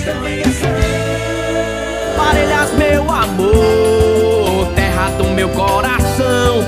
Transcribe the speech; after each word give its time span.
Gestão 0.00 0.26
em 0.26 0.40
ação. 0.40 0.70
Parelhas, 2.16 2.72
meu 2.72 3.02
amor, 3.02 4.74
terra 4.74 5.10
do 5.10 5.24
meu 5.24 5.50
coração, 5.50 6.60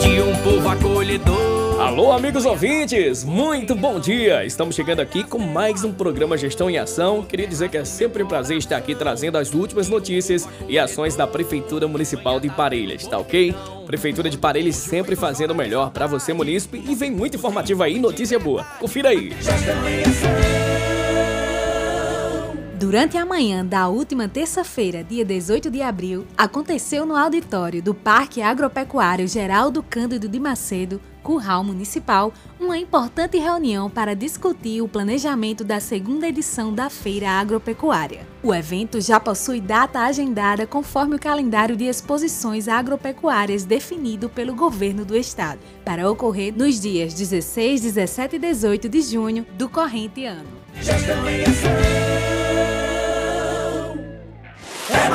de 0.00 0.20
um 0.20 0.34
povo 0.38 0.68
acolhedor. 0.68 1.80
Alô, 1.80 2.10
amigos 2.10 2.44
ouvintes, 2.44 3.22
muito 3.22 3.76
bom 3.76 4.00
dia! 4.00 4.44
Estamos 4.44 4.74
chegando 4.74 4.98
aqui 4.98 5.22
com 5.22 5.38
mais 5.38 5.84
um 5.84 5.92
programa 5.92 6.36
Gestão 6.36 6.68
em 6.68 6.76
Ação. 6.76 7.22
Queria 7.22 7.46
dizer 7.46 7.68
que 7.68 7.76
é 7.76 7.84
sempre 7.84 8.24
um 8.24 8.26
prazer 8.26 8.58
estar 8.58 8.78
aqui 8.78 8.96
trazendo 8.96 9.38
as 9.38 9.54
últimas 9.54 9.88
notícias 9.88 10.48
e 10.68 10.76
ações 10.76 11.14
da 11.14 11.26
Prefeitura 11.26 11.86
Municipal 11.86 12.40
de 12.40 12.50
Parelhas, 12.50 13.06
tá 13.06 13.16
ok? 13.16 13.54
Prefeitura 13.86 14.28
de 14.28 14.38
Parelhas 14.38 14.74
sempre 14.74 15.14
fazendo 15.14 15.52
o 15.52 15.56
melhor 15.56 15.90
para 15.90 16.08
você, 16.08 16.32
munícipe, 16.32 16.82
e 16.84 16.96
vem 16.96 17.12
muito 17.12 17.36
informativo 17.36 17.84
aí, 17.84 18.00
notícia 18.00 18.40
boa. 18.40 18.64
Confira 18.80 19.10
aí! 19.10 19.30
Gestão 19.40 19.88
em 19.88 20.00
ação. 20.00 20.61
Durante 22.82 23.16
a 23.16 23.24
manhã 23.24 23.64
da 23.64 23.86
última 23.86 24.28
terça-feira, 24.28 25.04
dia 25.04 25.24
18 25.24 25.70
de 25.70 25.80
abril, 25.80 26.26
aconteceu 26.36 27.06
no 27.06 27.14
auditório 27.14 27.80
do 27.80 27.94
Parque 27.94 28.42
Agropecuário 28.42 29.28
Geraldo 29.28 29.84
Cândido 29.84 30.28
de 30.28 30.40
Macedo, 30.40 31.00
Curral 31.22 31.62
Municipal, 31.62 32.32
uma 32.58 32.76
importante 32.76 33.38
reunião 33.38 33.88
para 33.88 34.16
discutir 34.16 34.82
o 34.82 34.88
planejamento 34.88 35.62
da 35.62 35.78
segunda 35.78 36.26
edição 36.26 36.74
da 36.74 36.90
Feira 36.90 37.30
Agropecuária. 37.30 38.26
O 38.42 38.52
evento 38.52 39.00
já 39.00 39.20
possui 39.20 39.60
data 39.60 40.00
agendada 40.00 40.66
conforme 40.66 41.14
o 41.14 41.20
calendário 41.20 41.76
de 41.76 41.84
exposições 41.84 42.66
agropecuárias 42.66 43.62
definido 43.62 44.28
pelo 44.28 44.56
governo 44.56 45.04
do 45.04 45.16
estado, 45.16 45.60
para 45.84 46.10
ocorrer 46.10 46.52
nos 46.52 46.80
dias 46.80 47.14
16, 47.14 47.80
17 47.80 48.34
e 48.34 48.38
18 48.40 48.88
de 48.88 49.02
junho 49.02 49.46
do 49.56 49.68
corrente 49.68 50.26
ano. 50.26 50.50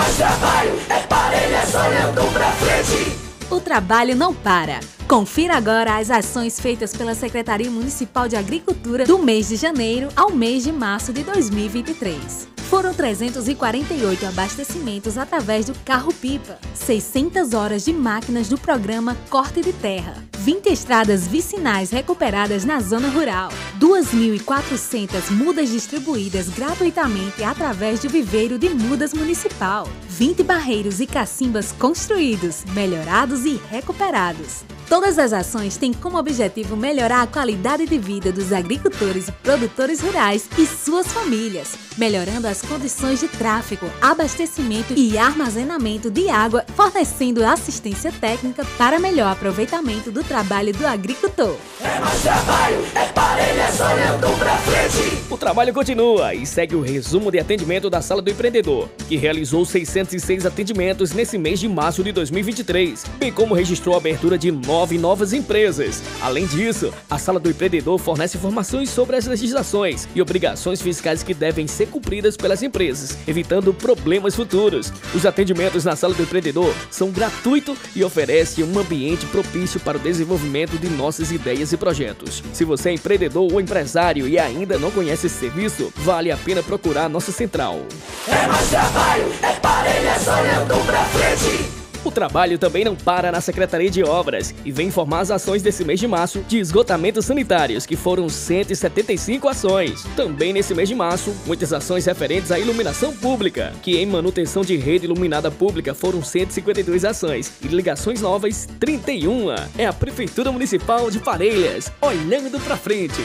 Mais 0.08 0.16
trabalho, 0.16 0.80
é 0.90 1.00
parelhas 1.02 1.76
olhando 1.76 2.34
pra 2.34 2.52
frente. 2.54 3.18
O 3.50 3.60
trabalho 3.60 4.16
não 4.16 4.34
para. 4.34 4.80
Confira 5.08 5.56
agora 5.56 5.98
as 5.98 6.10
ações 6.10 6.60
feitas 6.60 6.96
pela 6.96 7.14
Secretaria 7.14 7.70
Municipal 7.70 8.28
de 8.28 8.36
Agricultura 8.36 9.06
do 9.06 9.20
mês 9.20 9.50
de 9.50 9.58
janeiro 9.58 10.10
ao 10.16 10.32
mês 10.32 10.64
de 10.64 10.72
março 10.72 11.12
de 11.12 11.24
2023. 11.24 12.48
Foram 12.70 12.94
348 12.94 14.26
abastecimentos 14.26 15.18
através 15.18 15.66
do 15.66 15.74
carro-pipa, 15.86 16.58
600 16.74 17.54
horas 17.54 17.86
de 17.86 17.94
máquinas 17.94 18.50
do 18.50 18.58
programa 18.58 19.16
Corte 19.30 19.62
de 19.62 19.72
Terra, 19.72 20.27
20 20.48 20.70
estradas 20.70 21.28
vicinais 21.28 21.92
recuperadas 21.92 22.64
na 22.64 22.80
zona 22.80 23.10
rural, 23.10 23.50
2.400 23.78 25.30
mudas 25.30 25.70
distribuídas 25.70 26.48
gratuitamente 26.48 27.44
através 27.44 28.00
do 28.00 28.08
viveiro 28.08 28.58
de 28.58 28.70
mudas 28.70 29.14
municipal, 29.14 29.90
20 30.08 30.44
barreiros 30.44 31.02
e 31.02 31.06
cacimbas 31.06 31.74
construídos, 31.74 32.64
melhorados 32.74 33.44
e 33.44 33.60
recuperados. 33.70 34.64
Todas 34.90 35.20
as 35.20 35.34
ações 35.34 35.76
têm 35.76 35.92
como 35.92 36.18
objetivo 36.18 36.78
melhorar 36.78 37.22
a 37.22 37.28
qualidade 37.28 37.86
de 37.86 37.98
vida 37.98 38.32
dos 38.32 38.54
agricultores 38.54 39.28
e 39.28 39.32
produtores 39.34 40.00
rurais 40.00 40.50
e 40.58 40.66
suas 40.66 41.08
famílias, 41.08 41.78
melhorando 41.98 42.48
as 42.48 42.62
condições 42.62 43.20
de 43.20 43.28
tráfego, 43.28 43.86
abastecimento 44.02 44.94
e 44.96 45.18
armazenamento 45.18 46.10
de 46.10 46.30
água, 46.30 46.64
fornecendo 46.74 47.44
assistência 47.44 48.14
técnica 48.14 48.66
para 48.78 48.98
melhor 48.98 49.34
aproveitamento 49.34 50.10
do 50.10 50.24
trabalho 50.24 50.74
do 50.74 50.88
agricultor. 50.88 51.58
É 51.82 52.00
mais 52.00 52.22
trabalho, 52.22 52.78
é 52.96 53.06
parelhas 53.08 53.80
olhando 53.82 54.40
pra 54.40 54.58
frente. 54.58 55.24
O 55.30 55.38
trabalho 55.38 55.74
continua 55.74 56.34
e 56.34 56.46
segue 56.46 56.76
o 56.76 56.82
resumo 56.82 57.30
de 57.30 57.40
atendimento 57.40 57.90
da 57.90 58.02
Sala 58.02 58.22
do 58.22 58.32
Empreendedor, 58.32 58.88
que 59.10 59.18
realizou 59.18 59.66
606 59.66 60.46
atendimentos 60.46 61.12
nesse 61.12 61.38
mês 61.38 61.60
de 61.60 61.68
março 61.68 62.02
de 62.04 62.14
2023, 62.14 63.04
bem 63.20 63.34
como 63.34 63.54
registrou 63.54 63.94
a 63.94 63.98
abertura 63.98 64.38
de 64.38 64.50
nove 64.78 65.00
novas 65.00 65.34
empresas. 65.34 66.04
Além 66.22 66.46
disso, 66.46 66.94
a 67.10 67.18
Sala 67.18 67.40
do 67.40 67.50
Empreendedor 67.50 67.98
fornece 67.98 68.38
informações 68.38 68.92
sobre 68.92 69.16
as 69.16 69.26
legislações 69.26 70.08
e 70.14 70.22
obrigações 70.22 70.80
fiscais 70.80 71.24
que 71.24 71.34
devem 71.34 71.66
ser 71.66 71.88
cumpridas 71.88 72.38
pelas 72.38 72.62
empresas, 72.62 73.18
evitando 73.28 73.74
problemas 73.74 74.36
futuros. 74.36 74.94
Os 75.16 75.26
atendimentos 75.26 75.84
na 75.84 75.96
Sala 75.96 76.14
do 76.14 76.22
Empreendedor 76.22 76.72
são 76.92 77.10
gratuitos 77.10 77.76
e 77.96 78.04
oferecem 78.04 78.64
um 78.64 78.78
ambiente 78.78 79.26
propício 79.26 79.80
para 79.80 79.98
o 79.98 80.00
desenvolvimento 80.00 80.78
de 80.78 80.90
nossas 80.90 81.32
ideias 81.32 81.74
e 81.74 81.78
projetos. 81.78 82.44
Se 82.54 82.64
você 82.64 82.90
é 82.90 82.94
empreendedor 82.94 83.52
ou 83.52 83.60
empresário 83.60 84.28
e 84.28 84.38
ainda 84.38 84.78
não 84.78 84.92
conhece 84.92 85.26
esse 85.26 85.40
serviço, 85.40 85.92
vale 85.96 86.30
a 86.30 86.38
pena 86.38 86.62
procurar 86.62 87.10
nossa 87.10 87.32
central. 87.32 87.80
É 88.28 88.46
mais 88.46 88.70
trabalho, 88.70 89.26
é 89.42 89.54
parelhas 89.54 90.28
olhando 90.28 90.86
pra 90.86 91.04
frente. 91.06 91.77
O 92.08 92.12
trabalho 92.12 92.58
também 92.58 92.86
não 92.86 92.96
para 92.96 93.34
na 93.34 93.42
Secretaria 93.42 93.90
de 93.90 94.02
Obras 94.02 94.56
e 94.64 94.72
vem 94.72 94.88
informar 94.88 95.20
as 95.20 95.30
ações 95.30 95.62
desse 95.62 95.84
mês 95.84 96.00
de 96.00 96.08
março 96.08 96.40
de 96.48 96.58
esgotamentos 96.58 97.26
sanitários, 97.26 97.86
que 97.86 97.98
foram 97.98 98.30
175 98.30 99.46
ações. 99.46 100.06
Também 100.16 100.54
nesse 100.54 100.74
mês 100.74 100.88
de 100.88 100.96
março, 100.96 101.36
muitas 101.46 101.74
ações 101.74 102.06
referentes 102.06 102.50
à 102.50 102.58
iluminação 102.58 103.14
pública, 103.14 103.74
que 103.84 103.98
em 103.98 104.06
manutenção 104.06 104.62
de 104.62 104.78
rede 104.78 105.04
iluminada 105.04 105.52
pública 105.52 105.94
foram 105.94 106.24
152 106.24 107.04
ações 107.04 107.52
e 107.62 107.68
ligações 107.68 108.22
novas 108.22 108.70
31. 108.80 109.48
É 109.78 109.86
a 109.86 109.92
Prefeitura 109.92 110.50
Municipal 110.50 111.12
de 111.12 111.20
Parelhas, 111.20 111.92
olhando 112.02 112.58
pra 112.62 112.78
frente. 112.78 113.22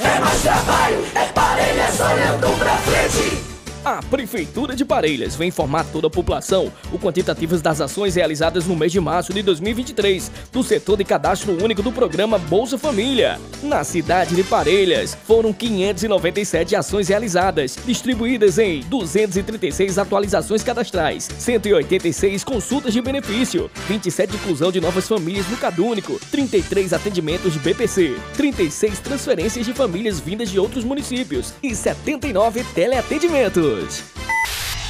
É 0.00 0.20
mais 0.20 0.42
trabalho, 0.42 1.02
é 1.14 1.24
parelhas 1.32 1.98
olhando 1.98 2.58
pra 2.58 2.76
frente. 2.76 3.49
A 3.82 4.02
Prefeitura 4.02 4.76
de 4.76 4.84
Parelhas 4.84 5.34
vem 5.34 5.48
informar 5.48 5.84
toda 5.84 6.06
a 6.06 6.10
população 6.10 6.70
o 6.92 6.98
quantitativo 6.98 7.56
das 7.58 7.80
ações 7.80 8.14
realizadas 8.14 8.66
no 8.66 8.76
mês 8.76 8.92
de 8.92 9.00
março 9.00 9.32
de 9.32 9.42
2023 9.42 10.30
do 10.52 10.62
setor 10.62 10.98
de 10.98 11.04
cadastro 11.04 11.52
único 11.64 11.82
do 11.82 11.90
programa 11.90 12.38
Bolsa 12.38 12.76
Família. 12.76 13.40
Na 13.62 13.82
cidade 13.82 14.34
de 14.36 14.44
Parelhas, 14.44 15.16
foram 15.24 15.50
597 15.50 16.76
ações 16.76 17.08
realizadas, 17.08 17.78
distribuídas 17.86 18.58
em 18.58 18.80
236 18.80 19.96
atualizações 19.96 20.62
cadastrais, 20.62 21.26
186 21.38 22.44
consultas 22.44 22.92
de 22.92 23.00
benefício, 23.00 23.70
27 23.88 24.36
inclusão 24.36 24.70
de 24.70 24.80
novas 24.80 25.08
famílias 25.08 25.48
no 25.48 25.56
Cadúnico, 25.56 26.20
33 26.30 26.92
atendimentos 26.92 27.54
de 27.54 27.58
BPC, 27.58 28.14
36 28.36 28.98
transferências 28.98 29.64
de 29.64 29.72
famílias 29.72 30.20
vindas 30.20 30.50
de 30.50 30.58
outros 30.58 30.84
municípios 30.84 31.54
e 31.62 31.74
79 31.74 32.62
teleatendimentos. 32.74 33.69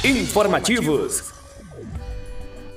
Informativos. 0.03 1.40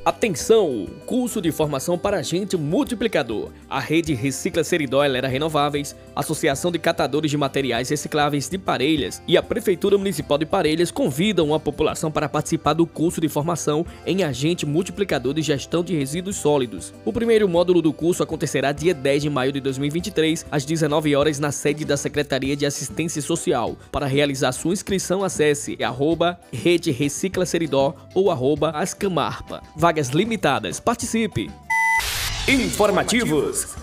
Atenção! 0.04 0.87
Curso 1.06 1.41
de 1.41 1.50
formação 1.50 1.97
para 1.97 2.19
agente 2.19 2.59
multiplicador. 2.59 3.50
A 3.70 3.81
rede 3.81 4.12
Recicla 4.12 4.62
Seridó 4.62 5.03
Elera 5.03 5.28
Renováveis, 5.28 5.97
Associação 6.15 6.70
de 6.70 6.78
Catadores 6.78 7.31
de 7.31 7.38
Materiais 7.38 7.88
Recicláveis 7.88 8.47
de 8.47 8.59
Parelhas 8.59 9.22
e 9.27 9.34
a 9.39 9.42
Prefeitura 9.42 9.97
Municipal 9.97 10.36
de 10.36 10.45
Parelhas 10.45 10.91
convidam 10.91 11.54
a 11.54 11.59
população 11.59 12.12
para 12.12 12.28
participar 12.28 12.74
do 12.74 12.86
curso 12.86 13.18
de 13.18 13.30
formação 13.30 13.86
em 14.04 14.22
agente 14.22 14.66
multiplicador 14.66 15.33
de 15.33 15.41
gestão 15.41 15.83
de 15.83 15.97
resíduos 15.97 16.36
sólidos. 16.36 16.92
O 17.03 17.10
primeiro 17.10 17.48
módulo 17.48 17.80
do 17.80 17.91
curso 17.91 18.22
acontecerá 18.22 18.72
dia 18.72 18.92
10 18.92 19.22
de 19.22 19.30
maio 19.30 19.53
de 19.53 19.60
2023, 19.60 20.45
às 20.50 20.66
19 20.66 21.16
horas 21.16 21.39
na 21.39 21.50
sede 21.50 21.83
da 21.83 21.97
Secretaria 21.97 22.54
de 22.54 22.66
Assistência 22.66 23.22
Social. 23.22 23.74
Para 23.91 24.04
realizar 24.04 24.53
sua 24.53 24.74
inscrição, 24.74 25.24
acesse 25.24 25.83
arroba 25.83 26.39
Rede 26.53 26.91
Recicla 26.91 27.47
Seridó 27.47 27.95
ou 28.15 28.30
arroba 28.30 28.68
Ascamarpa. 28.68 29.62
Vagas 29.95 30.09
limitadas. 30.09 30.81
Participe! 30.81 31.49
Informativos. 32.49 33.77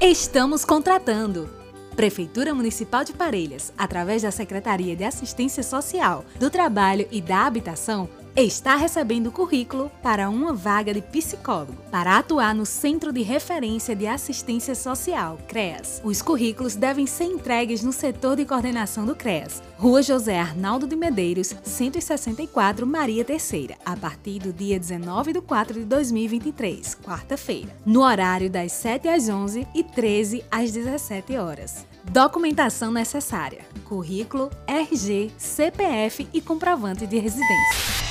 Estamos 0.00 0.64
contratando. 0.64 1.50
Prefeitura 1.96 2.54
Municipal 2.54 3.02
de 3.02 3.12
Parelhas, 3.12 3.72
através 3.76 4.22
da 4.22 4.30
Secretaria 4.30 4.94
de 4.94 5.02
Assistência 5.02 5.64
Social, 5.64 6.24
do 6.38 6.48
Trabalho 6.48 7.08
e 7.10 7.20
da 7.20 7.46
Habitação, 7.46 8.08
está 8.42 8.76
recebendo 8.76 9.32
currículo 9.32 9.90
para 10.02 10.28
uma 10.28 10.52
vaga 10.52 10.94
de 10.94 11.02
psicólogo 11.02 11.74
para 11.90 12.18
atuar 12.18 12.54
no 12.54 12.64
Centro 12.64 13.12
de 13.12 13.22
Referência 13.22 13.96
de 13.96 14.06
Assistência 14.06 14.74
Social, 14.74 15.38
CREAS. 15.48 16.00
Os 16.04 16.22
currículos 16.22 16.76
devem 16.76 17.06
ser 17.06 17.24
entregues 17.24 17.82
no 17.82 17.92
setor 17.92 18.36
de 18.36 18.44
coordenação 18.44 19.04
do 19.04 19.16
CREAS, 19.16 19.62
Rua 19.76 20.02
José 20.02 20.38
Arnaldo 20.38 20.86
de 20.86 20.94
Medeiros, 20.94 21.54
164, 21.62 22.86
Maria 22.86 23.24
Terceira, 23.24 23.76
a 23.84 23.96
partir 23.96 24.38
do 24.38 24.52
dia 24.52 24.78
19 24.78 25.32
de 25.32 25.40
4 25.40 25.80
de 25.80 25.84
2023, 25.84 26.94
quarta-feira, 26.96 27.74
no 27.84 28.02
horário 28.02 28.50
das 28.50 28.72
7 28.72 29.08
às 29.08 29.28
11 29.28 29.66
e 29.74 29.82
13 29.82 30.44
às 30.50 30.70
17 30.70 31.36
horas. 31.36 31.86
Documentação 32.10 32.90
necessária: 32.90 33.66
currículo, 33.84 34.50
RG, 34.66 35.30
CPF 35.36 36.26
e 36.32 36.40
comprovante 36.40 37.06
de 37.06 37.18
residência. 37.18 37.54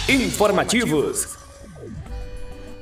Informativos. 0.08 1.36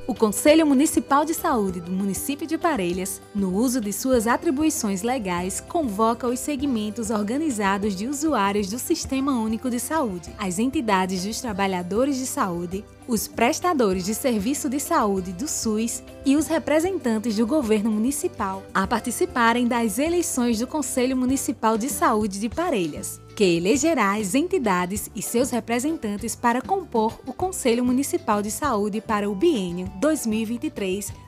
O 0.06 0.14
Conselho 0.14 0.64
Municipal 0.64 1.24
de 1.24 1.34
Saúde 1.34 1.80
do 1.80 1.90
município 1.90 2.46
de 2.46 2.56
Parelhas, 2.56 3.20
no 3.34 3.52
uso 3.52 3.80
de 3.80 3.92
suas 3.92 4.28
atribuições 4.28 5.02
legais, 5.02 5.58
convoca 5.58 6.28
os 6.28 6.38
segmentos 6.38 7.10
organizados 7.10 7.96
de 7.96 8.06
usuários 8.06 8.68
do 8.68 8.78
Sistema 8.78 9.32
Único 9.32 9.68
de 9.68 9.80
Saúde, 9.80 10.30
as 10.38 10.60
entidades 10.60 11.24
dos 11.24 11.40
trabalhadores 11.40 12.18
de 12.18 12.26
saúde, 12.26 12.84
os 13.08 13.28
prestadores 13.28 14.04
de 14.04 14.14
serviço 14.14 14.68
de 14.68 14.80
saúde 14.80 15.32
do 15.32 15.46
SUS 15.46 16.02
e 16.24 16.36
os 16.36 16.46
representantes 16.46 17.36
do 17.36 17.46
governo 17.46 17.90
municipal 17.90 18.62
a 18.74 18.86
participarem 18.86 19.66
das 19.66 19.98
eleições 19.98 20.58
do 20.58 20.66
Conselho 20.66 21.16
Municipal 21.16 21.78
de 21.78 21.88
Saúde 21.88 22.40
de 22.40 22.48
Parelhas 22.48 23.20
que 23.36 23.44
elegerá 23.44 24.16
as 24.16 24.34
entidades 24.34 25.10
e 25.14 25.20
seus 25.20 25.50
representantes 25.50 26.34
para 26.34 26.62
compor 26.62 27.20
o 27.26 27.34
Conselho 27.34 27.84
Municipal 27.84 28.40
de 28.40 28.50
Saúde 28.50 29.02
para 29.02 29.28
o 29.28 29.34
biênio 29.34 29.92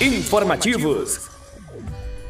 Informativos. 0.00 1.33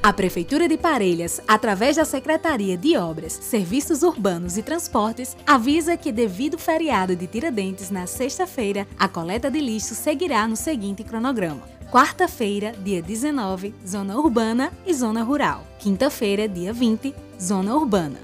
A 0.05 0.13
Prefeitura 0.13 0.69
de 0.69 0.77
Parelhas, 0.77 1.41
através 1.49 1.97
da 1.97 2.05
Secretaria 2.05 2.77
de 2.77 2.95
Obras, 2.95 3.33
Serviços 3.33 4.03
Urbanos 4.03 4.59
e 4.59 4.63
Transportes, 4.63 5.35
avisa 5.47 5.97
que, 5.97 6.13
devido 6.13 6.57
ao 6.57 6.61
feriado 6.61 7.17
de 7.17 7.27
Tiradentes 7.27 7.91
na 7.91 8.07
sexta-feira, 8.07 8.87
a 8.99 9.09
coleta 9.09 9.51
de 9.51 9.59
lixo 9.63 9.95
seguirá 9.95 10.47
no 10.47 10.57
seguinte 10.57 11.03
cronograma. 11.03 11.63
Quarta-feira, 11.91 12.75
dia 12.85 13.01
19, 13.01 13.75
Zona 13.89 14.19
Urbana 14.19 14.71
e 14.87 14.93
Zona 14.93 15.23
Rural. 15.23 15.67
Quinta-feira, 15.79 16.47
dia 16.47 16.75
20, 16.75 17.15
Zona 17.41 17.75
Urbana. 17.75 18.19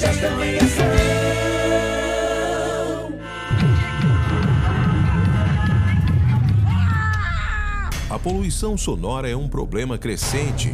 A 8.10 8.18
poluição 8.18 8.78
sonora 8.78 9.30
é 9.30 9.36
um 9.36 9.50
problema 9.50 9.98
crescente 9.98 10.74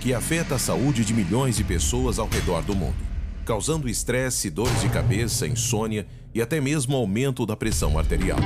que 0.00 0.12
afeta 0.12 0.56
a 0.56 0.58
saúde 0.58 1.04
de 1.04 1.14
milhões 1.14 1.56
de 1.56 1.64
pessoas 1.64 2.18
ao 2.18 2.28
redor 2.28 2.62
do 2.62 2.74
mundo, 2.74 2.96
causando 3.44 3.88
estresse, 3.88 4.50
dores 4.50 4.80
de 4.80 4.88
cabeça, 4.88 5.46
insônia 5.46 6.06
e 6.34 6.42
até 6.42 6.60
mesmo 6.60 6.96
aumento 6.96 7.46
da 7.46 7.56
pressão 7.56 7.98
arterial. 7.98 8.38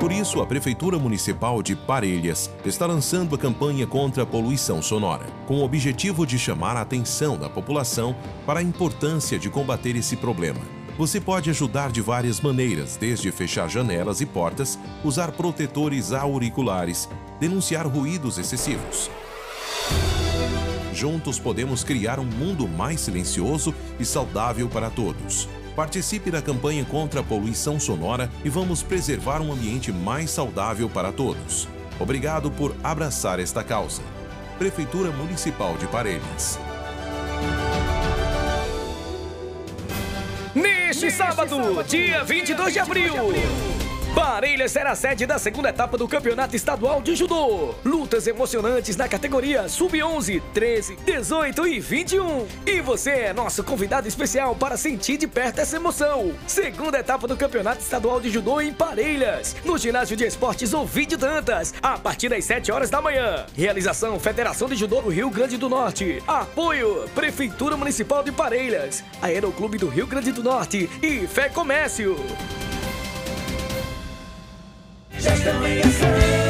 Por 0.00 0.10
isso, 0.10 0.40
a 0.40 0.46
Prefeitura 0.46 0.98
Municipal 0.98 1.62
de 1.62 1.76
Parelhas 1.76 2.50
está 2.64 2.86
lançando 2.86 3.34
a 3.34 3.38
campanha 3.38 3.86
contra 3.86 4.22
a 4.22 4.26
poluição 4.26 4.80
sonora, 4.80 5.26
com 5.46 5.58
o 5.58 5.62
objetivo 5.62 6.26
de 6.26 6.38
chamar 6.38 6.74
a 6.74 6.80
atenção 6.80 7.36
da 7.36 7.50
população 7.50 8.16
para 8.46 8.60
a 8.60 8.62
importância 8.62 9.38
de 9.38 9.50
combater 9.50 9.94
esse 9.94 10.16
problema. 10.16 10.60
Você 10.96 11.20
pode 11.20 11.50
ajudar 11.50 11.92
de 11.92 12.00
várias 12.00 12.40
maneiras, 12.40 12.96
desde 12.96 13.30
fechar 13.30 13.68
janelas 13.68 14.22
e 14.22 14.26
portas, 14.26 14.78
usar 15.04 15.32
protetores 15.32 16.12
auriculares, 16.14 17.06
denunciar 17.38 17.86
ruídos 17.86 18.38
excessivos. 18.38 19.10
Juntos 20.94 21.38
podemos 21.38 21.84
criar 21.84 22.18
um 22.18 22.24
mundo 22.24 22.66
mais 22.66 23.02
silencioso 23.02 23.74
e 23.98 24.04
saudável 24.06 24.66
para 24.66 24.88
todos. 24.88 25.46
Participe 25.80 26.30
da 26.30 26.42
campanha 26.42 26.84
contra 26.84 27.20
a 27.20 27.22
poluição 27.22 27.80
sonora 27.80 28.30
e 28.44 28.50
vamos 28.50 28.82
preservar 28.82 29.40
um 29.40 29.50
ambiente 29.50 29.90
mais 29.90 30.30
saudável 30.30 30.90
para 30.90 31.10
todos. 31.10 31.66
Obrigado 31.98 32.50
por 32.50 32.76
abraçar 32.84 33.40
esta 33.40 33.64
causa. 33.64 34.02
Prefeitura 34.58 35.10
Municipal 35.10 35.78
de 35.78 35.86
Parelhas. 35.86 36.60
Neste 40.54 41.10
sábado, 41.10 41.82
dia 41.84 42.24
22 42.24 42.74
de 42.74 42.78
abril. 42.78 43.14
Parelhas 44.14 44.72
será 44.72 44.90
a 44.90 44.96
sede 44.96 45.24
da 45.24 45.38
segunda 45.38 45.68
etapa 45.68 45.96
do 45.96 46.08
Campeonato 46.08 46.56
Estadual 46.56 47.00
de 47.00 47.14
Judô. 47.14 47.74
Lutas 47.84 48.26
emocionantes 48.26 48.96
na 48.96 49.08
categoria 49.08 49.68
Sub-11, 49.68 50.42
13, 50.52 50.96
18 50.96 51.66
e 51.68 51.78
21. 51.78 52.46
E 52.66 52.80
você 52.80 53.10
é 53.10 53.32
nosso 53.32 53.62
convidado 53.62 54.08
especial 54.08 54.54
para 54.56 54.76
sentir 54.76 55.16
de 55.16 55.26
perto 55.28 55.60
essa 55.60 55.76
emoção. 55.76 56.32
Segunda 56.46 56.98
etapa 56.98 57.28
do 57.28 57.36
Campeonato 57.36 57.82
Estadual 57.82 58.20
de 58.20 58.30
Judô 58.30 58.60
em 58.60 58.72
Parelhas, 58.72 59.54
no 59.64 59.78
Ginásio 59.78 60.16
de 60.16 60.24
Esportes 60.24 60.74
Ovidio 60.74 61.16
Dantas, 61.16 61.72
a 61.80 61.96
partir 61.96 62.28
das 62.28 62.44
7 62.44 62.72
horas 62.72 62.90
da 62.90 63.00
manhã. 63.00 63.46
Realização 63.54 64.18
Federação 64.18 64.68
de 64.68 64.74
Judô 64.74 65.00
do 65.02 65.10
Rio 65.10 65.30
Grande 65.30 65.56
do 65.56 65.68
Norte. 65.68 66.20
Apoio 66.26 67.08
Prefeitura 67.14 67.76
Municipal 67.76 68.24
de 68.24 68.32
Parelhas, 68.32 69.04
Aeroclube 69.22 69.78
do 69.78 69.88
Rio 69.88 70.06
Grande 70.06 70.32
do 70.32 70.42
Norte 70.42 70.90
e 71.00 71.26
Fé 71.28 71.48
Comércio. 71.48 72.16
Gestão 75.40 75.66
em 75.66 75.80
ação. 75.80 76.49